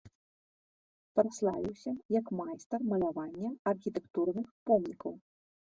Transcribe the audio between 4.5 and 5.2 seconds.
помнікаў.